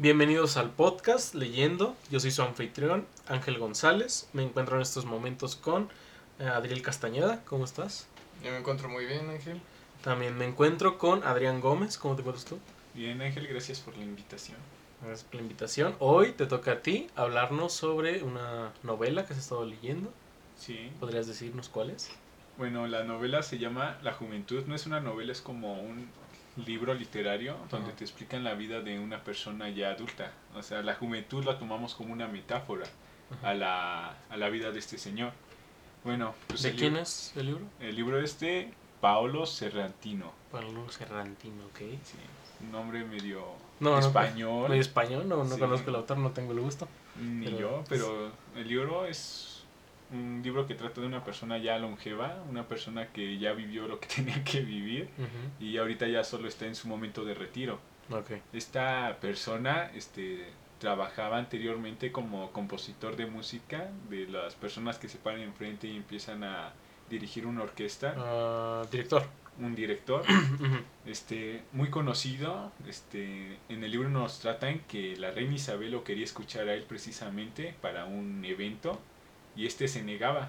[0.00, 1.94] Bienvenidos al podcast Leyendo.
[2.10, 4.30] Yo soy su anfitrión, Ángel González.
[4.32, 5.90] Me encuentro en estos momentos con
[6.38, 7.44] eh, Adriel Castañeda.
[7.44, 8.06] ¿Cómo estás?
[8.42, 9.60] Yo me encuentro muy bien, Ángel.
[10.02, 11.98] También me encuentro con Adrián Gómez.
[11.98, 12.58] ¿Cómo te encuentras tú?
[12.94, 14.56] Bien, Ángel, gracias por la invitación.
[15.02, 15.94] Gracias por la invitación.
[15.98, 20.10] Hoy te toca a ti hablarnos sobre una novela que has estado leyendo.
[20.56, 20.90] Sí.
[20.98, 22.08] ¿Podrías decirnos cuál es?
[22.56, 24.64] Bueno, la novela se llama La Juventud.
[24.66, 26.08] No es una novela, es como un
[26.64, 30.32] libro literario donde te explican la vida de una persona ya adulta.
[30.54, 32.86] O sea, la juventud la tomamos como una metáfora
[33.42, 35.32] a la, a la vida de este señor.
[36.04, 37.64] Bueno, pues ¿De quién libro- es el libro?
[37.80, 40.32] El libro es de Paolo Serrantino.
[40.50, 41.78] Pablo Serrantino, ok.
[42.02, 42.16] Sí,
[42.62, 43.44] un nombre medio
[43.80, 44.68] No, no, español.
[44.68, 45.60] Medio español, no, no Sí.
[45.60, 46.88] conozco el autor, no tengo el gusto.
[47.20, 49.59] Ni Pero- yo, pero el libro es
[50.12, 54.00] un libro que trata de una persona ya longeva, una persona que ya vivió lo
[54.00, 55.08] que tenía que vivir
[55.60, 57.78] y ahorita ya solo está en su momento de retiro.
[58.52, 60.48] Esta persona este,
[60.80, 66.42] trabajaba anteriormente como compositor de música de las personas que se paran enfrente y empiezan
[66.42, 66.72] a
[67.08, 69.22] dirigir una orquesta, Ah, director.
[69.60, 70.24] un director
[71.06, 72.72] este, muy conocido.
[72.88, 76.82] Este, en el libro nos tratan que la reina Isabel lo quería escuchar a él
[76.88, 78.98] precisamente para un evento
[79.60, 80.48] y este se negaba.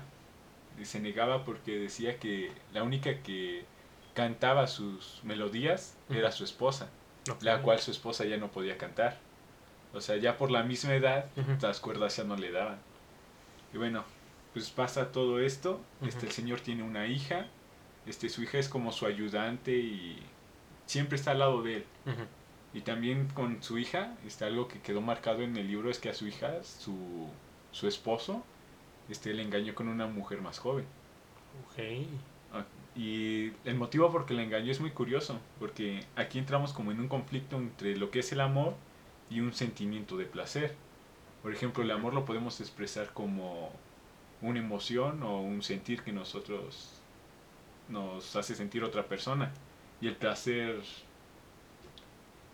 [0.84, 3.66] Se negaba porque decía que la única que
[4.14, 6.90] cantaba sus melodías era su esposa,
[7.42, 9.20] la cual su esposa ya no podía cantar.
[9.94, 11.26] O sea, ya por la misma edad
[11.62, 12.80] las cuerdas ya no le daban.
[13.74, 14.06] Y bueno,
[14.54, 15.82] pues pasa todo esto.
[16.08, 17.48] Este, el señor tiene una hija.
[18.06, 20.24] Este, su hija es como su ayudante y
[20.86, 21.86] siempre está al lado de él.
[22.74, 26.08] Y también con su hija, este, algo que quedó marcado en el libro es que
[26.08, 27.28] a su hija, su,
[27.74, 28.46] su esposo,
[29.12, 30.88] este, le engañó con una mujer más joven.
[31.54, 31.78] ok.
[32.52, 36.92] Ah, Y el motivo por que le engañó es muy curioso, porque aquí entramos como
[36.92, 38.76] en un conflicto entre lo que es el amor
[39.30, 40.76] y un sentimiento de placer.
[41.42, 43.82] Por ejemplo, el amor lo podemos expresar como
[44.42, 47.04] una emoción o un sentir que nosotros
[47.88, 49.54] nos hace sentir otra persona.
[50.02, 50.84] Y el placer,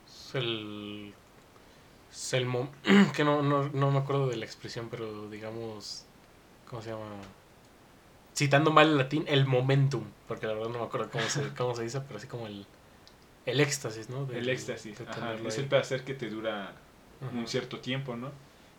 [0.07, 1.13] Es el.
[2.12, 2.47] Es el.
[3.16, 6.06] que no, no, no me acuerdo de la expresión, pero digamos.
[6.69, 7.05] ¿Cómo se llama?
[8.35, 10.03] Citando mal el latín, el momentum.
[10.28, 12.66] Porque la verdad no me acuerdo cómo se, cómo se dice, pero así como el.
[13.45, 14.25] El éxtasis, ¿no?
[14.25, 16.73] De- el éxtasis, de ajá, tenerlo es el placer que te dura
[17.33, 18.31] un cierto tiempo, ¿no?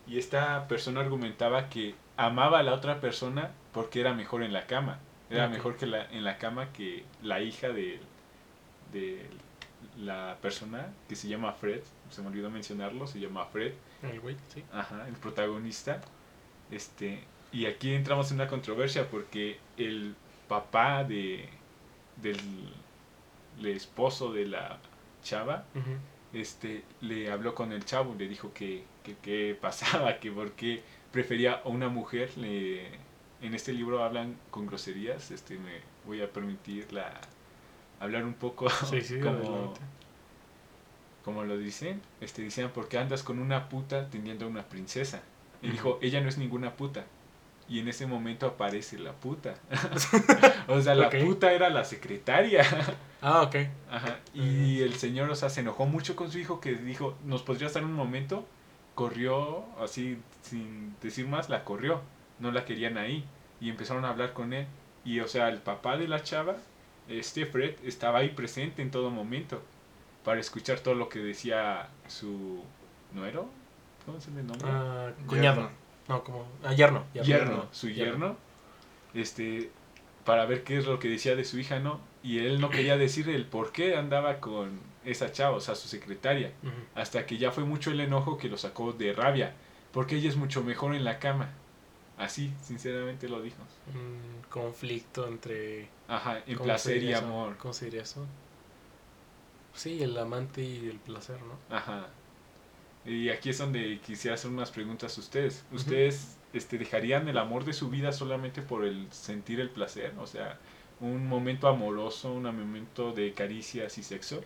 [0.07, 4.65] Y esta persona argumentaba que amaba a la otra persona porque era mejor en la
[4.67, 4.99] cama.
[5.29, 7.99] Era mejor que la, en la cama que la hija de,
[8.93, 9.27] de
[9.97, 11.81] la persona que se llama Fred.
[12.09, 13.73] Se me olvidó mencionarlo, se llama Fred.
[14.03, 14.63] El güey, sí.
[14.73, 16.01] Ajá, el protagonista.
[16.71, 20.15] Este, y aquí entramos en una controversia porque el
[20.47, 21.49] papá de
[22.17, 22.39] del
[23.59, 24.79] el esposo de la
[25.23, 25.65] chava
[26.31, 30.83] este, le habló con el chavo, le dijo que que qué pasaba, que por qué
[31.11, 32.37] prefería a una mujer.
[32.37, 32.87] Le,
[33.41, 37.19] en este libro hablan con groserías, este, me voy a permitir la,
[37.99, 39.73] hablar un poco Sí, sí, como,
[41.23, 42.01] como lo dicen.
[42.21, 45.21] Este, decían, ¿por qué andas con una puta teniendo a una princesa?
[45.61, 47.05] Y dijo, ella no es ninguna puta.
[47.69, 49.53] Y en ese momento aparece la puta.
[50.67, 52.65] o sea, la puta era la secretaria.
[53.21, 53.55] Ah, ok.
[53.91, 54.19] Ajá.
[54.33, 57.73] Y el señor, o sea, se enojó mucho con su hijo que dijo, ¿nos podrías
[57.73, 58.45] dar un momento?
[58.95, 62.01] Corrió, así, sin decir más, la corrió.
[62.39, 63.23] No la querían ahí.
[63.61, 64.65] Y empezaron a hablar con él.
[65.05, 66.55] Y, o sea, el papá de la chava,
[67.07, 69.61] este Fred, estaba ahí presente en todo momento.
[70.23, 72.63] Para escuchar todo lo que decía su
[73.13, 73.49] nuero.
[74.05, 74.69] ¿Cómo se le nombra?
[74.71, 75.69] Ah, cuñado.
[76.09, 76.45] No, como.
[76.63, 77.05] Ah, yerno.
[77.13, 78.35] yerno, su yerno,
[79.13, 79.69] este,
[80.25, 82.01] para ver qué es lo que decía de su hija, ¿no?
[82.23, 85.87] Y él no quería decir el por qué andaba con esa chava, o sea, su
[85.87, 86.51] secretaria,
[86.95, 89.53] hasta que ya fue mucho el enojo que lo sacó de rabia,
[89.93, 91.51] porque ella es mucho mejor en la cama.
[92.17, 93.57] Así, sinceramente lo dijo.
[93.93, 95.87] Un conflicto entre.
[96.07, 97.55] Ajá, en ¿cómo se placer y amor.
[97.57, 98.25] ¿Cómo se diría eso?
[99.75, 101.75] Sí, el amante y el placer, ¿no?
[101.75, 102.07] Ajá.
[103.05, 105.63] Y aquí es donde quisiera hacer unas preguntas a ustedes.
[105.71, 110.13] ¿Ustedes este, dejarían el amor de su vida solamente por el sentir el placer?
[110.19, 110.59] O sea,
[110.99, 114.41] un momento amoroso, un momento de caricias y sexo.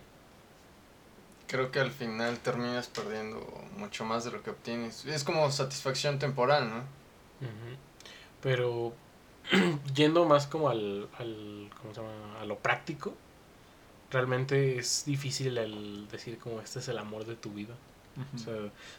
[1.48, 3.40] Creo que al final terminas perdiendo
[3.76, 5.04] mucho más de lo que obtienes.
[5.04, 6.76] Es como satisfacción temporal, ¿no?
[6.76, 7.76] Ujú.
[8.40, 8.94] Pero
[9.94, 12.40] yendo más como al, al ¿cómo se llama?
[12.40, 13.14] a lo práctico,
[14.10, 17.74] realmente es difícil el decir como este es el amor de tu vida.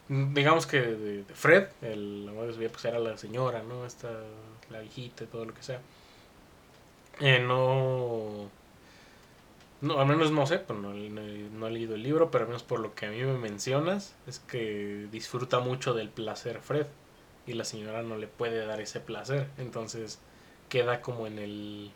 [0.09, 3.85] Mm, digamos que de, Fred, el amor de su vida, pues era la señora, ¿no?
[3.85, 4.09] Esta,
[4.69, 5.79] la hijita y todo lo que sea.
[7.21, 8.49] Eh, no.
[9.81, 12.63] no, al menos no sé, pero no, no he leído el libro, pero al menos
[12.63, 16.87] por lo que a mí me mencionas, es que disfruta mucho del placer Fred
[17.47, 20.19] y la señora no le puede dar ese placer, entonces
[20.67, 21.91] queda como en el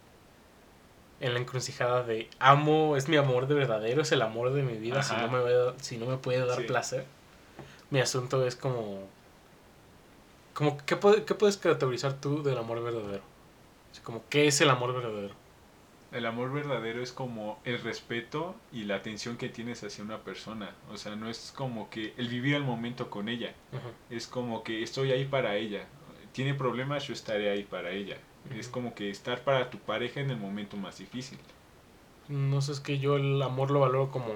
[1.19, 4.77] en la encrucijada de amo, es mi amor de verdadero, es el amor de mi
[4.77, 6.63] vida, si no, me dar- si no me puede dar Sí.
[6.63, 7.05] placer.
[7.89, 9.07] Mi asunto es como
[10.53, 13.23] como ¿qué, qué puedes categorizar tú del amor verdadero?
[14.03, 15.33] Como ¿qué es el amor verdadero?
[16.11, 20.71] El amor verdadero es como el respeto y la atención que tienes hacia una persona.
[20.91, 23.53] O sea, no es como que el vivir el momento con ella.
[24.09, 25.85] Es como que estoy ahí para ella.
[26.31, 28.17] Tiene problemas, yo estaré ahí para ella.
[28.57, 31.37] Es como que estar para tu pareja en el momento más difícil.
[32.27, 34.27] No sé, es que yo el amor lo valoro como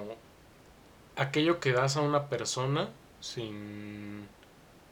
[1.16, 2.90] aquello que das a una persona
[3.20, 4.26] sin,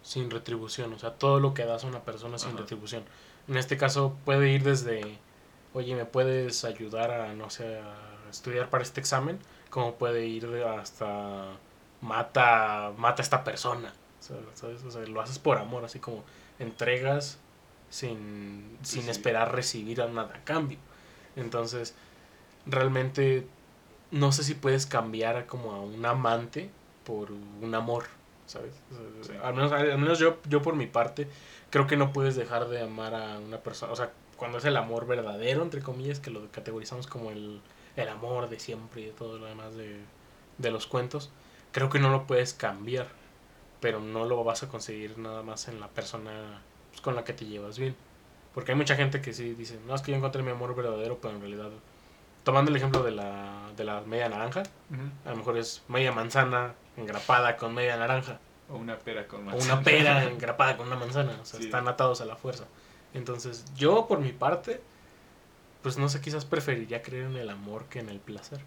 [0.02, 0.92] sin retribución.
[0.92, 2.58] O sea, todo lo que das a una persona sin Ajá.
[2.58, 3.04] retribución.
[3.48, 5.18] En este caso puede ir desde,
[5.74, 9.38] oye, ¿me puedes ayudar a, no sé, a estudiar para este examen?
[9.70, 11.46] Como puede ir hasta,
[12.00, 13.92] mata, mata a esta persona.
[14.20, 14.82] O sea, ¿sabes?
[14.84, 16.22] O sea, lo haces por amor, así como
[16.58, 17.38] entregas
[17.92, 19.10] sin, sin Sí.
[19.10, 20.78] esperar recibir nada a cambio.
[21.36, 21.94] Entonces,
[22.66, 23.46] realmente
[24.10, 26.70] no sé si puedes cambiar a como a un amante
[27.04, 28.04] por un amor,
[28.46, 28.72] ¿sabes?
[29.20, 29.40] O sea, Sí.
[29.42, 31.28] Al menos, al menos yo, yo por mi parte
[31.70, 34.76] creo que no puedes dejar de amar a una persona, o sea, cuando es el
[34.76, 37.60] amor verdadero, entre comillas, que lo categorizamos como el,
[37.96, 40.00] el amor de siempre y de todo lo demás de,
[40.58, 41.30] de los cuentos,
[41.72, 43.08] creo que no lo puedes cambiar,
[43.80, 46.62] pero no lo vas a conseguir nada más en la persona
[47.02, 47.94] con la que te llevas bien.
[48.54, 51.18] Porque hay mucha gente que sí dice, no, es que yo encontré mi amor verdadero,
[51.20, 51.70] pero en realidad,
[52.44, 54.62] tomando el ejemplo de la, de la media naranja,
[55.24, 58.38] a lo mejor es media manzana engrapada con media naranja,
[58.68, 59.74] O una pera con o manzana.
[59.74, 61.66] una pera engrapada con una manzana, o sea, Sí.
[61.66, 62.64] están atados a la fuerza.
[63.14, 64.80] Entonces, yo por mi parte,
[65.82, 68.60] pues no sé, quizás preferiría creer en el amor que en el placer.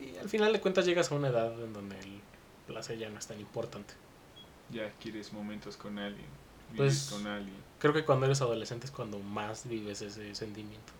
[0.00, 2.20] Y al final de cuentas llegas a una edad en donde el
[2.66, 3.94] placer ya no es tan importante.
[4.70, 6.26] Ya quieres momentos con alguien.
[6.76, 7.56] Pues- con alguien.
[7.78, 10.92] Creo que cuando eres adolescente es cuando más vives ese sentimiento.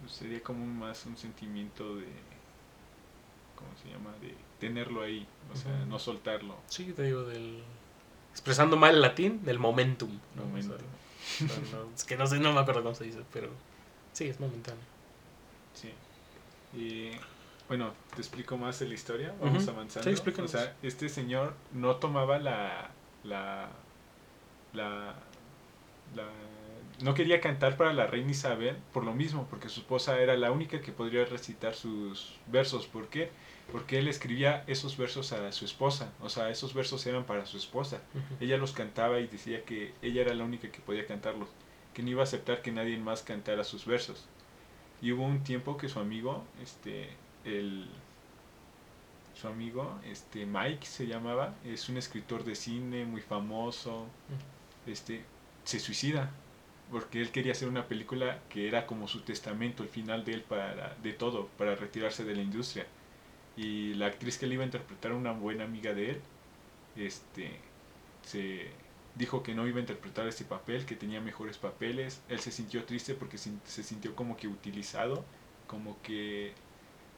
[0.00, 2.06] Pues Sería como más un sentimiento de.
[3.56, 4.12] ¿Cómo se llama?
[4.20, 5.26] De tenerlo ahí.
[5.52, 5.86] O sea, Ujú.
[5.86, 6.56] no soltarlo.
[6.68, 7.62] Sí, te digo, del...
[8.30, 10.10] Expresando mal el latín, del momentum.
[10.36, 10.42] ¿no?
[10.42, 10.86] O sea, Momentum.
[11.72, 13.50] no, no, es que no sé, no me acuerdo cómo se dice, pero
[14.12, 14.80] sí, es momentáneo.
[15.74, 15.92] Sí.
[16.78, 17.10] Y
[17.66, 19.34] bueno, te explico más de la historia.
[19.40, 19.72] Vamos Ujú.
[19.72, 20.10] avanzando.
[20.16, 20.40] Sí.
[20.40, 22.90] O sea, este señor no tomaba la.
[23.24, 23.68] la.
[24.72, 25.14] La.
[26.14, 26.28] la-
[27.02, 30.50] no quería cantar para la reina Isabel por lo mismo, porque su esposa era la
[30.52, 32.86] única que podría recitar sus versos.
[32.88, 33.30] ¿Por qué?
[33.70, 36.12] Porque él escribía esos versos a su esposa.
[36.20, 38.02] O sea, esos versos eran para su esposa.
[38.40, 41.50] Ella los cantaba y decía que ella era la única que podía cantarlos,
[41.94, 44.26] que no iba a aceptar que nadie más cantara sus versos.
[45.00, 47.10] Y hubo un tiempo que su amigo, este,
[47.44, 47.88] el,
[49.32, 54.06] su amigo, este, Mike se llamaba, es un escritor de cine muy famoso,
[54.88, 55.22] este,
[55.64, 56.30] se suicida
[56.90, 60.42] porque él quería hacer una película que era como su testamento, el final de él
[60.42, 62.86] para, de todo, para retirarse de la industria.
[63.56, 66.20] Y la actriz que le iba a interpretar, una buena amiga de él,
[66.96, 67.50] este,
[68.22, 68.66] se
[69.16, 72.20] dijo que no iba a interpretar ese papel, que tenía mejores papeles.
[72.28, 75.24] Él se sintió triste porque se sintió como que utilizado,
[75.66, 76.52] como que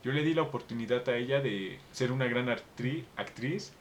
[0.02, 3.73] yo le di la oportunidad a ella de ser una gran actri- actriz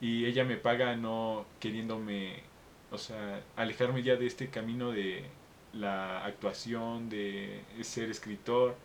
[0.00, 2.42] y ella me paga no queriéndome,
[2.90, 5.24] o sea, alejarme ya de este camino de
[5.72, 8.76] la actuación, de ser escritor.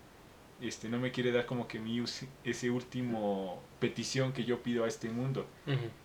[0.62, 2.04] Este, no me quiere dar como que mi
[2.44, 5.46] ese último petición que yo pido a este mundo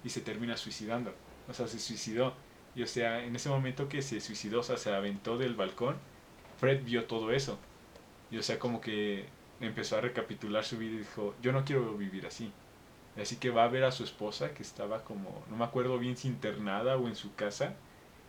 [0.05, 1.15] y se termina suicidando.
[1.49, 2.35] O sea, se suicidó.
[2.75, 5.97] Y o sea, en ese momento que se suicidó, o sea, se aventó del balcón,
[6.59, 7.59] Fred vio todo eso.
[8.31, 9.27] Y o sea, como que
[9.61, 12.53] empezó a recapitular su vida y dijo, yo no quiero vivir así.
[13.21, 16.17] Así que va a ver a su esposa que estaba como, no me acuerdo bien
[16.17, 17.75] si internada o en su casa,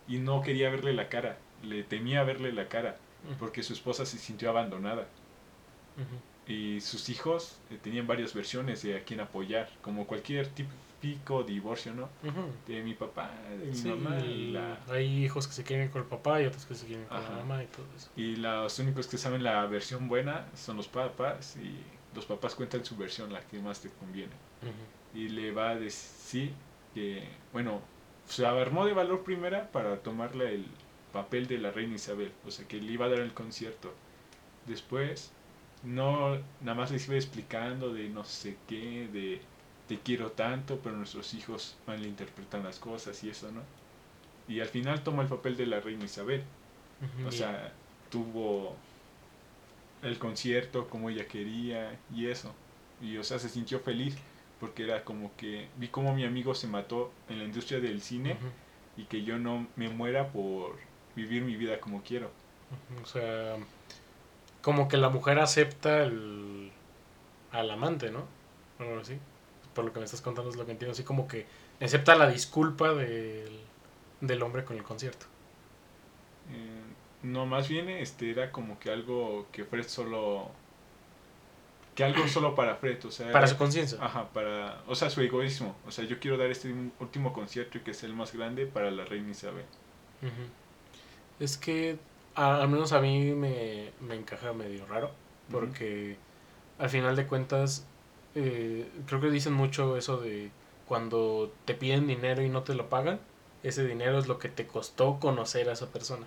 [0.09, 2.97] y no quería verle la cara, le temía verle la cara,
[3.39, 5.05] porque su esposa se sintió abandonada.
[6.47, 11.93] Y sus hijos eh, tenían varias versiones de a quién apoyar, como cualquier típico divorcio,
[11.93, 12.09] ¿no?
[12.23, 12.47] Ujú.
[12.67, 14.79] De mi papá, de mi Sí, mamá y la...
[14.89, 17.33] Hay hijos que se quieren con el papá y otros que se quieren con Ajá.
[17.33, 18.09] la mamá y todo eso.
[18.15, 21.83] Y los únicos que saben la versión buena son los papás y
[22.15, 24.33] los papás cuentan su versión, la que más te conviene.
[25.13, 26.53] Y le va a decir
[26.95, 27.81] que, bueno,
[28.29, 30.65] se armó de valor primera para tomarle el
[31.11, 33.93] papel de la reina Isabel, o sea que le iba a dar el concierto.
[34.67, 35.31] Después,
[35.83, 39.41] no, nada más les iba explicando de no sé qué, de
[39.87, 43.61] te quiero tanto, pero nuestros hijos malinterpretan las cosas y eso, ¿no?
[44.47, 46.43] Y al final tomó el papel de la reina Isabel.
[47.25, 47.73] O sea,
[48.11, 48.75] tuvo
[50.03, 52.53] el concierto como ella quería y eso.
[53.01, 54.15] Y o sea, se sintió feliz
[54.59, 58.37] porque era como que vi como mi amigo se mató en la industria del cine
[58.97, 60.77] y que yo no me muera por
[61.15, 62.29] vivir mi vida como quiero.
[63.01, 63.55] O sea,
[64.61, 66.71] como que la mujer acepta el,
[67.51, 68.25] al amante, ¿no?
[68.79, 69.17] O algo así.
[69.73, 70.91] Por lo que me estás contando es lo que entiendo.
[70.91, 71.45] Así como que
[71.81, 73.59] acepta la disculpa del,
[74.21, 75.25] del hombre con el concierto.
[76.51, 76.81] Eh,
[77.23, 80.51] no, más bien este era como que algo que Fred solo
[81.99, 83.97] que algo solo para Fred, o sea, Para su conciencia.
[84.01, 85.75] Ajá, para, o sea, su egoísmo.
[85.85, 88.89] O sea, yo quiero dar este último concierto y que sea el más grande para
[88.89, 89.65] la reina Isabel.
[91.39, 91.97] Es que
[92.35, 95.11] a- al menos a mí me, me encaja medio raro,
[95.51, 96.15] porque
[96.77, 97.85] al final de cuentas
[98.35, 100.51] eh, creo que dicen mucho eso de
[100.87, 103.19] cuando te piden dinero y no te lo pagan,
[103.63, 106.25] ese dinero es lo que te costó conocer a esa persona.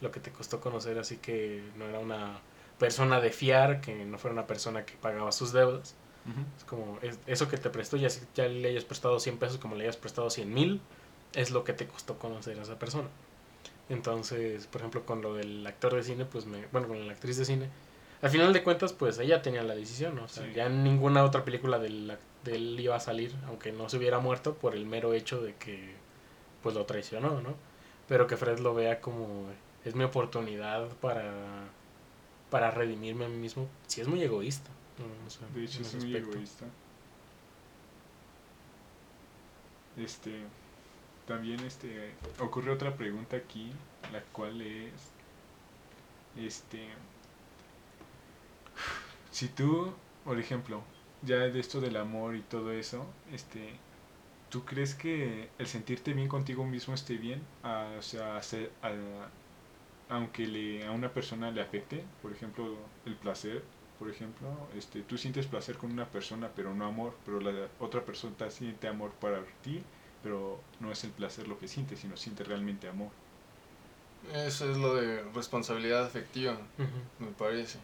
[0.00, 2.38] Lo que te costó conocer, así que no era una
[2.78, 5.94] persona de fiar, que no fuera una persona que pagaba sus deudas.
[6.58, 9.56] Es como, es- eso que te prestó, ya, si- ya le hayas prestado 100 pesos,
[9.58, 10.80] como le hayas prestado 100 mil,
[11.34, 13.08] es lo que te costó conocer a esa persona.
[13.88, 17.36] Entonces, por ejemplo, con lo del actor de cine, pues me, bueno, con la actriz
[17.38, 17.68] de cine,
[18.20, 20.24] al final de cuentas, pues ella tenía la decisión, ¿no?
[20.24, 20.52] O sea, Sí.
[20.54, 24.18] ya ninguna otra película del ac- de él iba a salir, aunque no se hubiera
[24.18, 25.94] muerto, por el mero hecho de que,
[26.62, 27.54] pues lo traicionó, ¿no?
[28.08, 29.46] Pero que Fred lo vea como,
[29.84, 31.68] es mi oportunidad para,
[32.50, 34.70] para redimirme a mí mismo, sí es muy egoísta.
[34.98, 35.26] ¿no?
[35.26, 36.66] O sea, De hecho, es muy egoísta.
[39.96, 40.44] Este,
[41.26, 43.72] también este, ocurre otra pregunta aquí,
[44.12, 44.92] la cual es,
[46.36, 46.88] este,
[49.30, 49.92] si tú,
[50.24, 50.82] por ejemplo,
[51.22, 53.74] ya de esto del amor y todo eso, este,
[54.50, 57.42] ¿tú crees que el sentirte bien contigo mismo esté bien?
[57.62, 59.28] Ah, o sea, hacer, a-
[60.08, 63.62] aunque le, a una persona le afecte, por ejemplo, el placer,
[63.98, 68.04] por ejemplo, este, tú sientes placer con una persona, pero no amor, pero la otra
[68.04, 69.82] persona siente amor para ti,
[70.22, 73.10] pero no es el placer lo que siente, sino siente realmente amor.
[74.34, 76.56] Eso es lo de responsabilidad afectiva,
[77.18, 77.78] me parece.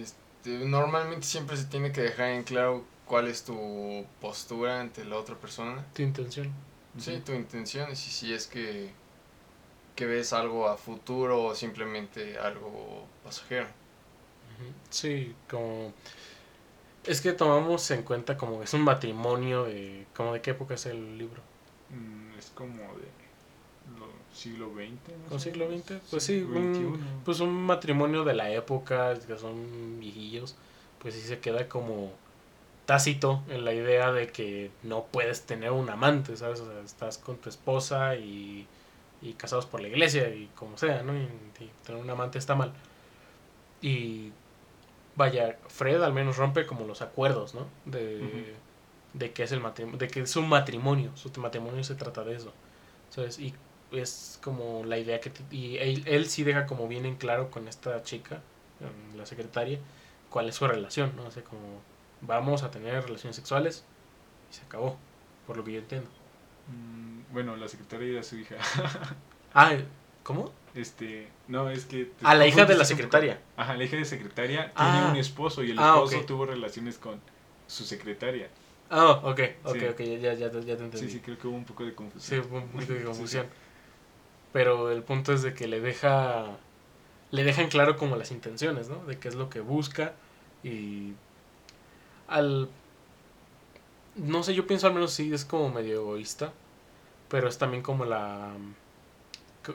[0.00, 5.16] Este, normalmente siempre se tiene que dejar en claro cuál es tu postura ante la
[5.16, 5.84] otra persona.
[5.94, 6.52] Tu intención.
[6.98, 8.90] Sí, tu intención y si, si es que,
[10.00, 13.66] que ves algo a futuro o simplemente algo pasajero.
[14.88, 15.92] Sí, como...
[17.04, 20.06] Es que tomamos en cuenta como es un matrimonio de...
[20.16, 21.42] ¿Como de qué época es el libro?
[21.90, 23.08] Mm, es como de
[23.98, 25.12] lo- siglo XX.
[25.28, 25.66] ¿Con o siglo.
[25.68, 26.00] XX?
[26.10, 27.04] Pues sí, un- XXI.
[27.26, 30.56] Pues un matrimonio de la época, que son viejillos,
[30.98, 32.10] pues sí se queda como
[32.86, 36.60] tácito en la idea de que no puedes tener un amante, ¿sabes?
[36.60, 38.66] O sea, estás con tu esposa y,
[39.22, 41.16] y casados por la iglesia y como sea, ¿no?
[41.16, 41.22] Y,
[41.60, 42.72] y tener un amante está mal.
[43.82, 44.32] Y
[45.16, 47.66] vaya, Fred al menos rompe como los acuerdos, ¿no?
[47.84, 48.54] De,
[49.14, 52.36] de que es el matrimonio, de que es un matrimonio, su matrimonio se trata de
[52.36, 52.52] eso,
[53.10, 53.38] ¿sabes?
[53.38, 53.54] Y
[53.92, 55.32] es como la idea que...
[55.50, 58.40] Y él, él sí deja como bien en claro con esta chica,
[59.16, 59.78] la secretaria,
[60.30, 61.26] cuál es su relación, ¿no?
[61.26, 61.82] O sea, como
[62.22, 63.84] vamos a tener relaciones sexuales
[64.50, 64.96] y se acabó,
[65.46, 66.08] por lo que yo entiendo.
[66.70, 68.56] Mm, bueno, la secretaria era su hija.
[69.52, 69.72] Ah,
[70.22, 70.52] ¿cómo?
[70.76, 72.12] Este, no, es que...
[72.22, 72.84] A la hija de la un poco.
[72.84, 73.40] secretaria.
[73.56, 74.92] Ajá, la hija de secretaria Ah.
[74.92, 76.26] tiene un esposo y el Ah, esposo ok.
[76.26, 77.20] tuvo relaciones con
[77.66, 78.48] su secretaria.
[78.90, 79.84] Ah, ok, ok, Sí.
[79.86, 80.98] ok, ya, ya, ya, te- entendí.
[80.98, 82.44] Sí, sí, creo que hubo un poco de Sí, confusión.
[82.44, 83.46] fue un poquito de Sí, confusión.
[83.46, 83.52] sí.
[84.52, 86.46] Pero el punto es de que le deja.
[87.32, 89.04] Le dejan claro como las intenciones, ¿no?
[89.06, 90.12] De qué es lo que busca.
[90.62, 91.14] Y.
[92.28, 92.68] Al.
[94.16, 96.52] No sé, yo pienso al menos sí, es como medio egoísta.
[97.28, 98.52] Pero es también como la.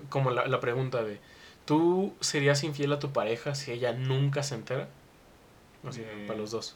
[0.10, 1.20] Como la, la pregunta de.
[1.66, 4.88] ¿Tú serías infiel a tu pareja si ella nunca se entera?
[5.84, 6.76] O sea, Eh, para los dos.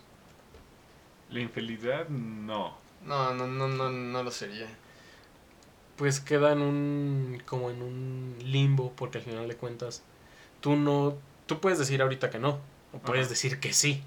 [1.30, 2.76] La infidelidad, no.
[3.06, 4.68] No, no, no, no, no lo sería.
[5.96, 10.02] pues queda en un como en un limbo porque al final de cuentas
[10.62, 12.60] tú no tú puedes decir ahorita que no
[12.94, 13.30] o puedes Ajá.
[13.32, 14.02] decir que sí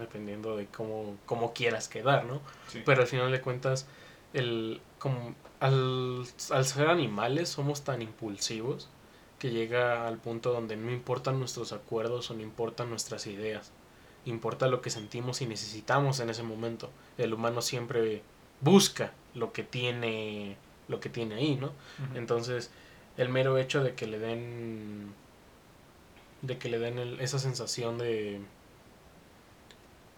[0.00, 2.82] dependiendo de cómo, cómo quieras quedar no Sí.
[2.84, 3.86] pero al final de cuentas
[4.32, 8.88] el como al, al ser animales somos tan impulsivos
[9.38, 13.70] que llega al punto donde no importan nuestros acuerdos o no importan nuestras ideas.
[14.24, 16.90] Importa lo que sentimos y necesitamos en ese momento.
[17.18, 18.22] El humano siempre
[18.62, 20.56] busca lo que tiene
[20.88, 21.72] lo que tiene ahí no
[22.14, 22.70] entonces,
[23.16, 25.12] el mero hecho de que le den
[26.42, 28.40] de que le den el- esa sensación de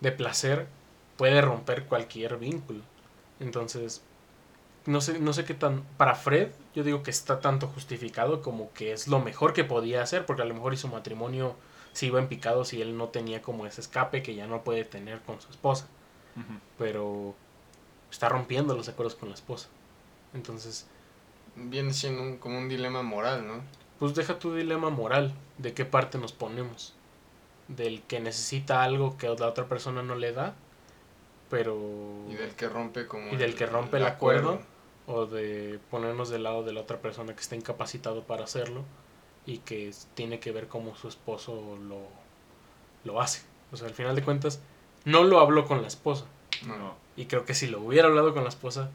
[0.01, 0.67] de placer
[1.17, 2.81] puede romper cualquier vínculo.
[3.41, 4.03] Entonces,
[4.87, 8.73] no sé no sé qué tan para Fred, yo digo que está tanto justificado como
[8.73, 11.57] que es lo mejor que podía hacer porque a lo mejor y su matrimonio
[11.93, 14.85] se iba en picado si él no tenía como ese escape que ya no puede
[14.85, 15.87] tener con su esposa.
[16.79, 17.35] Pero
[18.11, 19.69] está rompiendo los acuerdos con la esposa.
[20.35, 20.87] Entonces,
[21.61, 23.63] Viene siendo un- como un dilema moral, ¿no?
[23.99, 26.95] pues deja tu dilema moral, de qué parte nos ponemos.
[27.69, 30.55] Del que necesita algo que la otra persona no le da,
[31.51, 31.77] pero...
[32.29, 33.31] Y del que rompe como...
[33.33, 34.61] Y del que rompe el acuerdo.
[35.07, 38.85] o de ponernos del lado de la otra persona que está incapacitado para hacerlo
[39.47, 42.01] y que tiene que ver cómo su esposo lo,
[43.05, 43.43] lo hace.
[43.73, 44.61] O sea, al final de cuentas,
[45.05, 46.27] no lo habló con la esposa.
[46.67, 46.95] No.
[47.17, 48.91] Y creo que si lo hubiera hablado con la esposa,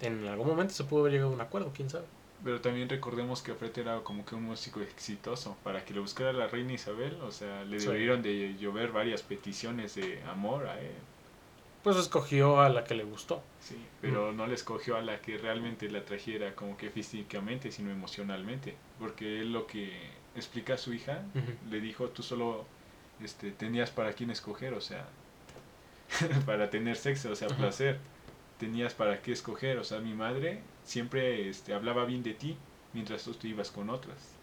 [0.00, 2.06] en algún momento se pudo haber llegado a un acuerdo, quién sabe.
[2.44, 5.56] Pero también recordemos que Fred era como que un músico exitoso.
[5.62, 7.88] Para que lo buscara la reina Isabel, o sea, le Sí.
[7.88, 10.94] debieron de llover varias peticiones de amor a él.
[11.84, 13.42] Pues escogió a la que le gustó.
[13.60, 17.90] Sí, pero no le escogió a la que realmente la trajera como que físicamente, sino
[17.90, 18.74] emocionalmente.
[19.00, 19.92] Porque él lo que
[20.36, 21.22] explica a su hija,
[21.70, 22.64] le dijo, tú solo
[23.22, 25.06] este, tenías para quién escoger, o sea,
[26.46, 27.98] para tener sexo, o sea, placer.
[28.62, 32.56] Tenías para qué escoger, o sea, mi madre siempre este, hablaba bien de ti
[32.92, 34.36] mientras tú te ibas con otras.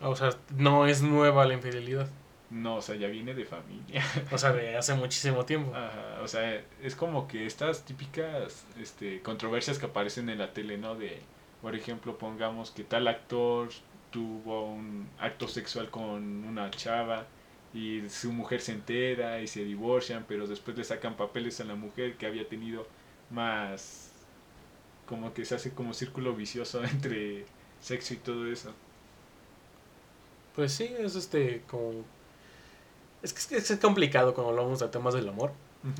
[0.00, 2.08] O sea, no es nueva la infidelidad.
[2.48, 4.00] No, o sea, ya viene de familia.
[4.30, 5.74] O sea, de hace muchísimo tiempo.
[5.74, 10.78] Ajá, o sea, es como que estas típicas este, controversias que aparecen en la tele,
[10.78, 10.94] ¿no?
[10.94, 11.18] De,
[11.62, 13.70] por ejemplo, pongamos que tal actor
[14.12, 17.26] tuvo un acto sexual con una chava
[17.76, 21.74] y su mujer se entera y se divorcian, pero después le sacan papeles a la
[21.74, 22.86] mujer que había tenido
[23.30, 24.10] más,
[25.06, 27.44] como que se hace como círculo vicioso entre
[27.80, 28.72] sexo y todo eso.
[30.54, 32.02] Pues sí, es este como...
[33.22, 35.52] Es que es, es complicado cuando hablamos de temas del amor.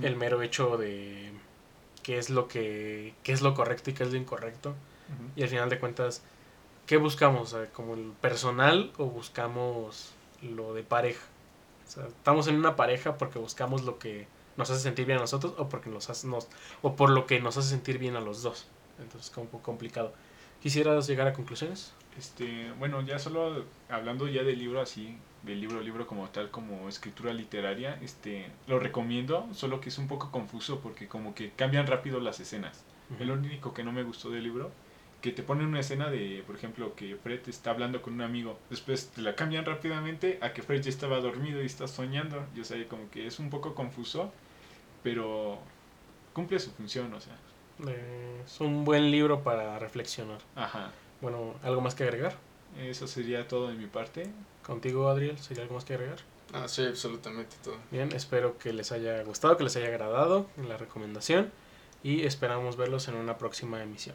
[0.02, 1.30] El mero hecho de
[2.02, 4.74] qué es lo que qué es lo correcto y qué es lo incorrecto.
[5.36, 6.22] Y al final de cuentas,
[6.86, 7.54] ¿qué buscamos?
[7.72, 11.22] ¿Como el personal o buscamos lo de pareja?
[11.86, 14.26] O sea, estamos en una pareja porque buscamos lo que
[14.56, 16.48] nos hace sentir bien a nosotros o porque nos hace, nos,
[16.82, 18.66] o por lo que nos hace sentir bien a los dos.
[18.98, 20.12] Entonces es como un poco complicado.
[20.62, 21.92] ¿Quisieras llegar a conclusiones?
[22.18, 26.88] Este, bueno, ya solo hablando ya del libro así, del libro libro como tal, como
[26.88, 31.86] escritura literaria, este, lo recomiendo, solo que es un poco confuso porque como que cambian
[31.86, 32.84] rápido las escenas.
[33.20, 34.72] Es lo único que no me gustó del libro,
[35.26, 38.58] que te ponen una escena de, por ejemplo, que Fred está hablando con un amigo,
[38.70, 42.60] después te la cambian rápidamente a que Fred ya estaba dormido y está soñando, y
[42.60, 44.32] o sea, como que es un poco confuso,
[45.02, 45.58] pero
[46.32, 47.34] cumple su función, o sea,
[47.88, 50.38] Eh, es un buen libro para reflexionar.
[50.54, 50.92] ajá.
[51.20, 52.34] Bueno, ¿algo más que agregar?
[52.78, 54.30] Eso sería todo de mi parte.
[54.64, 56.18] Contigo, Adriel, ¿sería algo más que agregar?
[56.52, 57.76] Ah, sí, absolutamente todo.
[57.90, 61.50] Bien, espero que les haya gustado, que les haya agradado la recomendación
[62.04, 64.14] y esperamos verlos en una próxima emisión.